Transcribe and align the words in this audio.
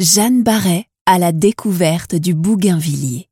Jeanne 0.00 0.42
Barret 0.42 0.86
à 1.06 1.20
la 1.20 1.30
découverte 1.30 2.16
du 2.16 2.34
Bougainvillier. 2.34 3.28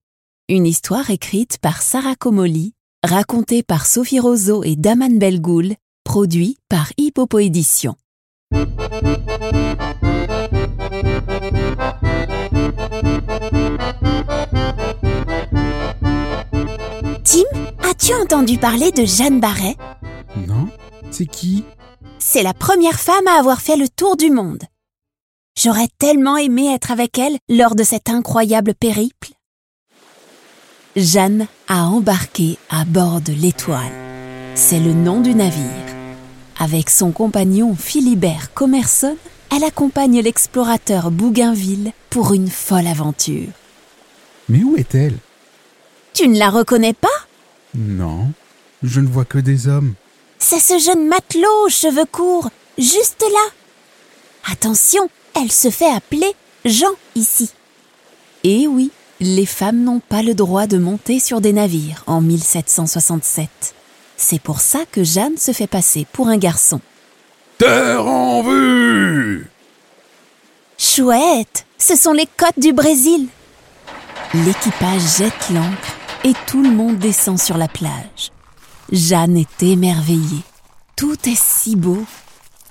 Une 0.48 0.64
histoire 0.64 1.10
écrite 1.10 1.58
par 1.58 1.82
Sarah 1.82 2.14
Comoli, 2.14 2.74
racontée 3.02 3.64
par 3.64 3.84
Sophie 3.84 4.20
Roseau 4.20 4.62
et 4.62 4.76
Daman 4.76 5.18
Belgoul, 5.18 5.74
produit 6.04 6.58
par 6.68 6.92
Hippopo 6.98 7.40
Édition. 7.40 7.96
Tim, 17.24 17.42
as-tu 17.82 18.14
entendu 18.14 18.56
parler 18.58 18.92
de 18.92 19.04
Jeanne 19.04 19.40
Barret? 19.40 19.74
Non 20.46 20.68
C'est 21.10 21.26
qui? 21.26 21.64
C'est 22.20 22.44
la 22.44 22.54
première 22.54 23.00
femme 23.00 23.26
à 23.26 23.40
avoir 23.40 23.60
fait 23.60 23.76
le 23.76 23.88
tour 23.88 24.16
du 24.16 24.30
monde. 24.30 24.62
J'aurais 25.56 25.88
tellement 25.98 26.36
aimé 26.36 26.72
être 26.72 26.90
avec 26.90 27.18
elle 27.18 27.38
lors 27.48 27.74
de 27.74 27.84
cet 27.84 28.08
incroyable 28.08 28.74
périple. 28.74 29.32
Jeanne 30.96 31.46
a 31.68 31.84
embarqué 31.84 32.58
à 32.70 32.84
bord 32.84 33.20
de 33.20 33.32
l'Étoile. 33.32 33.92
C'est 34.54 34.80
le 34.80 34.92
nom 34.92 35.20
du 35.20 35.34
navire. 35.34 35.62
Avec 36.58 36.90
son 36.90 37.12
compagnon 37.12 37.74
Philibert 37.74 38.52
Commerson, 38.54 39.16
elle 39.54 39.64
accompagne 39.64 40.20
l'explorateur 40.20 41.10
Bougainville 41.10 41.92
pour 42.10 42.32
une 42.32 42.48
folle 42.50 42.86
aventure. 42.86 43.48
Mais 44.48 44.62
où 44.62 44.76
est-elle? 44.76 45.16
Tu 46.14 46.28
ne 46.28 46.38
la 46.38 46.50
reconnais 46.50 46.92
pas? 46.94 47.08
Non, 47.74 48.32
je 48.82 49.00
ne 49.00 49.08
vois 49.08 49.24
que 49.24 49.38
des 49.38 49.68
hommes. 49.68 49.94
C'est 50.38 50.60
ce 50.60 50.78
jeune 50.78 51.06
matelot 51.06 51.66
aux 51.66 51.70
cheveux 51.70 52.06
courts, 52.10 52.50
juste 52.76 53.22
là. 53.22 54.52
Attention, 54.52 55.08
elle 55.34 55.52
se 55.52 55.70
fait 55.70 55.90
appeler 55.90 56.32
Jean 56.64 56.92
ici. 57.14 57.50
Et 58.44 58.66
oui, 58.66 58.90
les 59.20 59.46
femmes 59.46 59.82
n'ont 59.82 60.00
pas 60.00 60.22
le 60.22 60.34
droit 60.34 60.66
de 60.66 60.78
monter 60.78 61.20
sur 61.20 61.40
des 61.40 61.52
navires 61.52 62.02
en 62.06 62.20
1767. 62.20 63.74
C'est 64.16 64.40
pour 64.40 64.60
ça 64.60 64.80
que 64.90 65.04
Jeanne 65.04 65.36
se 65.36 65.52
fait 65.52 65.66
passer 65.66 66.06
pour 66.12 66.28
un 66.28 66.38
garçon. 66.38 66.80
Terre 67.58 68.06
en 68.06 68.42
vue 68.42 69.48
Chouette, 70.78 71.66
ce 71.78 71.96
sont 71.96 72.12
les 72.12 72.26
côtes 72.26 72.58
du 72.58 72.72
Brésil. 72.72 73.28
L'équipage 74.34 75.18
jette 75.18 75.50
l'ancre 75.50 75.96
et 76.24 76.32
tout 76.46 76.62
le 76.62 76.70
monde 76.70 76.98
descend 76.98 77.38
sur 77.38 77.56
la 77.56 77.68
plage. 77.68 78.32
Jeanne 78.90 79.36
est 79.36 79.62
émerveillée. 79.62 80.42
Tout 80.96 81.28
est 81.28 81.40
si 81.40 81.76
beau. 81.76 82.04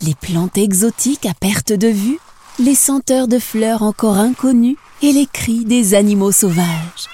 Les 0.01 0.15
plantes 0.15 0.57
exotiques 0.57 1.25
à 1.25 1.33
perte 1.33 1.71
de 1.73 1.87
vue, 1.87 2.19
les 2.59 2.75
senteurs 2.75 3.27
de 3.27 3.39
fleurs 3.39 3.81
encore 3.81 4.17
inconnues 4.17 4.77
et 5.01 5.11
les 5.11 5.25
cris 5.25 5.65
des 5.65 5.93
animaux 5.93 6.31
sauvages. 6.31 7.07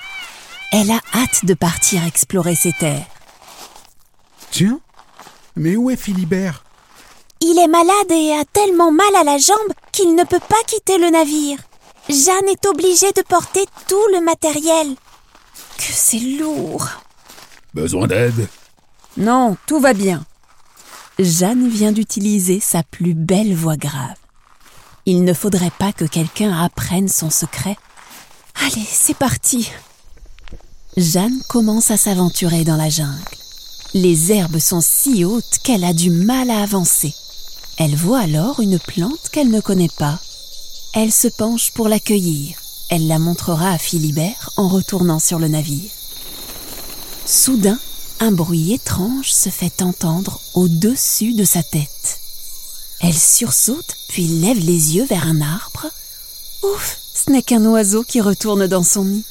Elle 0.71 0.91
a 0.91 0.99
hâte 1.13 1.45
de 1.45 1.53
partir 1.53 2.03
explorer 2.05 2.55
ces 2.55 2.73
terres. 2.73 3.05
Tiens, 4.51 4.79
mais 5.55 5.75
où 5.75 5.89
est 5.89 5.95
Philibert? 5.95 6.63
Il 7.39 7.57
est 7.59 7.67
malade 7.67 8.11
et 8.11 8.33
a 8.33 8.43
tellement 8.45 8.91
mal 8.91 9.15
à 9.15 9.23
la 9.23 9.37
jambe 9.37 9.57
qu'il 9.91 10.15
ne 10.15 10.23
peut 10.23 10.39
pas 10.39 10.63
quitter 10.65 10.97
le 10.97 11.09
navire. 11.09 11.59
Jeanne 12.09 12.49
est 12.49 12.65
obligée 12.65 13.11
de 13.11 13.21
porter 13.21 13.65
tout 13.87 14.07
le 14.13 14.21
matériel. 14.21 14.95
Que 15.77 15.93
c'est 15.93 16.19
lourd. 16.19 16.87
Besoin 17.73 18.07
d'aide? 18.07 18.47
Non, 19.17 19.55
tout 19.65 19.79
va 19.79 19.93
bien. 19.93 20.25
Jeanne 21.19 21.67
vient 21.67 21.91
d'utiliser 21.91 22.59
sa 22.59 22.83
plus 22.83 23.13
belle 23.13 23.55
voix 23.55 23.77
grave. 23.77 24.15
Il 25.09 25.23
ne 25.23 25.33
faudrait 25.33 25.71
pas 25.71 25.93
que 25.93 26.03
quelqu'un 26.03 26.51
apprenne 26.51 27.07
son 27.07 27.29
secret. 27.29 27.77
Allez, 28.65 28.85
c'est 28.85 29.15
parti. 29.15 29.71
Jeanne 30.97 31.39
commence 31.47 31.91
à 31.91 31.97
s'aventurer 31.97 32.65
dans 32.65 32.75
la 32.75 32.89
jungle. 32.89 33.15
Les 33.93 34.33
herbes 34.33 34.59
sont 34.59 34.81
si 34.81 35.23
hautes 35.23 35.59
qu'elle 35.63 35.85
a 35.85 35.93
du 35.93 36.09
mal 36.09 36.49
à 36.49 36.61
avancer. 36.61 37.13
Elle 37.77 37.95
voit 37.95 38.19
alors 38.19 38.59
une 38.59 38.79
plante 38.79 39.29
qu'elle 39.31 39.49
ne 39.49 39.61
connaît 39.61 39.87
pas. 39.97 40.19
Elle 40.93 41.13
se 41.13 41.29
penche 41.29 41.71
pour 41.71 41.87
la 41.87 42.01
cueillir. 42.01 42.57
Elle 42.89 43.07
la 43.07 43.17
montrera 43.17 43.71
à 43.71 43.77
Philibert 43.77 44.49
en 44.57 44.67
retournant 44.67 45.19
sur 45.19 45.39
le 45.39 45.47
navire. 45.47 45.89
Soudain, 47.25 47.79
un 48.19 48.33
bruit 48.33 48.73
étrange 48.73 49.31
se 49.31 49.47
fait 49.47 49.81
entendre 49.81 50.41
au-dessus 50.53 51.33
de 51.33 51.45
sa 51.45 51.63
tête. 51.63 52.19
Elle 52.99 53.17
sursaute, 53.17 53.95
puis 54.07 54.27
lève 54.27 54.59
les 54.59 54.95
yeux 54.95 55.05
vers 55.05 55.27
un 55.27 55.41
arbre. 55.41 55.87
Ouf, 56.63 56.97
ce 57.13 57.31
n'est 57.31 57.43
qu'un 57.43 57.63
oiseau 57.65 58.03
qui 58.03 58.21
retourne 58.21 58.67
dans 58.67 58.83
son 58.83 59.05
nid. 59.05 59.23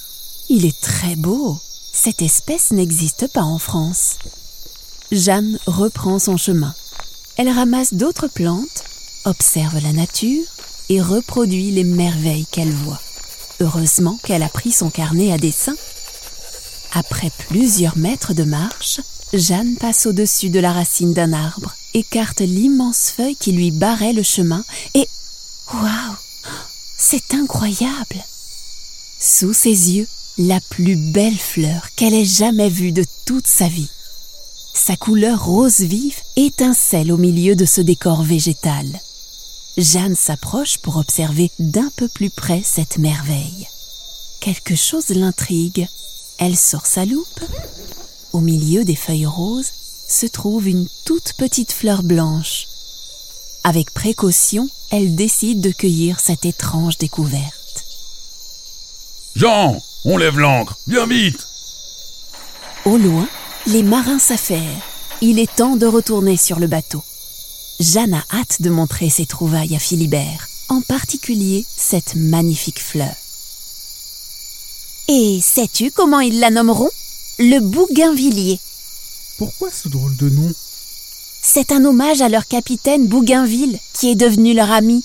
Il 0.49 0.65
est 0.65 0.81
très 0.81 1.17
beau. 1.17 1.59
Cette 1.93 2.23
espèce 2.23 2.71
n'existe 2.71 3.27
pas 3.29 3.43
en 3.43 3.59
France. 3.59 4.17
Jeanne 5.11 5.59
reprend 5.67 6.19
son 6.19 6.37
chemin. 6.37 6.75
Elle 7.37 7.49
ramasse 7.49 7.95
d'autres 7.95 8.29
plantes, 8.29 8.85
observe 9.25 9.79
la 9.83 9.93
nature 9.93 10.45
et 10.89 11.01
reproduit 11.01 11.71
les 11.71 11.85
merveilles 11.85 12.47
qu'elle 12.47 12.73
voit. 12.73 13.01
Heureusement 13.61 14.19
qu'elle 14.23 14.43
a 14.43 14.49
pris 14.49 14.73
son 14.73 14.91
carnet 14.91 15.33
à 15.33 15.39
dessin. 15.39 15.75
Après 16.93 17.31
plusieurs 17.49 17.97
mètres 17.97 18.35
de 18.35 18.45
marche, 18.45 19.01
Jeanne 19.33 19.77
passe 19.77 20.07
au-dessus 20.07 20.51
de 20.51 20.61
la 20.61 20.73
racine 20.73 21.13
d'un 21.13 21.33
arbre, 21.33 21.76
écarte 21.97 22.41
l'immense 22.41 23.11
feuille 23.17 23.37
qui 23.37 23.53
lui 23.53 23.71
barrait 23.71 24.13
le 24.13 24.23
chemin 24.23 24.65
et... 24.95 25.09
Waouh 25.73 26.17
C'est 26.99 27.35
incroyable 27.35 28.23
Sous 29.19 29.55
ses 29.55 29.93
yeux, 29.95 30.07
la 30.39 30.61
plus 30.61 30.97
belle 30.97 31.39
fleur 31.39 31.89
qu'elle 31.97 32.15
ait 32.15 32.25
jamais 32.25 32.69
vue 32.69 32.93
de 32.93 33.05
toute 33.25 33.47
sa 33.47 33.69
vie. 33.69 33.89
Sa 34.75 34.97
couleur 34.97 35.45
rose 35.47 35.81
vive 35.81 36.19
étincelle 36.37 37.11
au 37.11 37.17
milieu 37.17 37.57
de 37.57 37.65
ce 37.65 37.81
décor 37.81 38.23
végétal. 38.23 38.87
Jeanne 39.79 40.17
s'approche 40.17 40.79
pour 40.79 40.99
observer 40.99 41.51
d'un 41.59 41.91
peu 41.97 42.09
plus 42.09 42.31
près 42.31 42.63
cette 42.63 42.99
merveille. 42.99 43.69
Quelque 44.41 44.77
chose 44.77 45.09
l'intrigue. 45.09 45.89
Elle 46.39 46.57
sort 46.57 46.85
sa 46.85 47.07
loupe. 47.07 47.41
Au 48.35 48.41
milieu 48.41 48.85
des 48.85 48.97
feuilles 48.97 49.25
roses 49.25 49.73
se 50.09 50.27
trouve 50.27 50.69
une 50.69 50.89
toute 51.05 51.33
petite 51.35 51.73
fleur 51.73 52.03
blanche. 52.03 52.67
Avec 53.65 53.93
précaution, 53.93 54.69
elle 54.91 55.15
décide 55.15 55.61
de 55.61 55.71
cueillir 55.71 56.21
cette 56.21 56.45
étrange 56.45 56.99
découverte. 56.99 57.85
Jean, 59.35 59.83
on 60.05 60.17
lève 60.17 60.39
l'ancre, 60.39 60.79
viens 60.87 61.07
vite 61.07 61.47
Au 62.85 62.97
loin, 62.97 63.29
les 63.67 63.83
marins 63.83 64.19
s'affairent. 64.19 64.83
Il 65.21 65.39
est 65.39 65.55
temps 65.55 65.77
de 65.77 65.87
retourner 65.87 66.37
sur 66.37 66.59
le 66.59 66.67
bateau. 66.67 67.03
Jeanne 67.81 68.15
a 68.15 68.25
hâte 68.33 68.63
de 68.63 68.71
montrer 68.71 69.11
ses 69.11 69.27
trouvailles 69.27 69.75
à 69.75 69.79
Philibert, 69.79 70.47
en 70.69 70.81
particulier 70.81 71.67
cette 71.77 72.15
magnifique 72.15 72.81
fleur. 72.83 73.15
Et 75.09 75.41
sais-tu 75.43 75.91
comment 75.91 76.21
ils 76.21 76.41
la 76.41 76.51
nommeront? 76.51 76.91
Le 77.39 77.61
Bougainvillier. 77.61 78.59
Pourquoi 79.39 79.71
ce 79.71 79.89
drôle 79.89 80.17
de 80.17 80.31
nom? 80.31 80.51
C'est 81.43 81.71
un 81.71 81.85
hommage 81.85 82.23
à 82.23 82.29
leur 82.29 82.47
capitaine 82.47 83.07
Bougainville, 83.07 83.79
qui 83.93 84.11
est 84.11 84.15
devenu 84.17 84.55
leur 84.55 84.73
ami. 84.73 85.05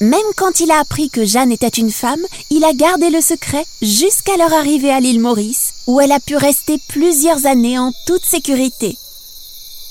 Même 0.00 0.20
quand 0.36 0.60
il 0.60 0.70
a 0.70 0.78
appris 0.80 1.10
que 1.10 1.24
Jeanne 1.24 1.52
était 1.52 1.68
une 1.68 1.90
femme, 1.90 2.24
il 2.50 2.64
a 2.64 2.72
gardé 2.72 3.10
le 3.10 3.20
secret 3.20 3.64
jusqu'à 3.80 4.36
leur 4.36 4.52
arrivée 4.52 4.90
à 4.90 5.00
l'île 5.00 5.20
Maurice, 5.20 5.74
où 5.86 6.00
elle 6.00 6.12
a 6.12 6.20
pu 6.20 6.36
rester 6.36 6.78
plusieurs 6.88 7.46
années 7.46 7.78
en 7.78 7.92
toute 8.06 8.24
sécurité. 8.24 8.96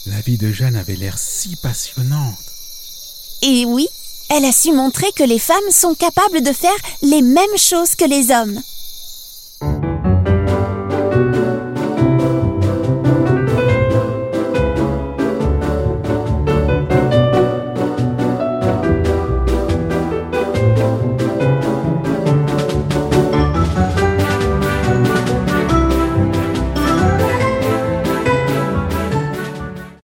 La 0.06 0.20
vie 0.22 0.38
de 0.38 0.52
Jeanne 0.52 0.76
avait 0.76 0.96
l'air 0.96 1.18
si 1.18 1.56
passionnante. 1.56 2.38
Et 3.42 3.66
oui, 3.66 3.88
elle 4.30 4.46
a 4.46 4.52
su 4.52 4.72
montrer 4.74 5.12
que 5.14 5.24
les 5.24 5.40
femmes 5.40 5.72
sont 5.72 5.96
capables 5.96 6.42
de 6.42 6.53
faire 6.53 6.78
les 7.02 7.22
mêmes 7.22 7.58
choses 7.58 7.96
que 7.96 8.06
les 8.06 8.32
hommes. 8.32 8.61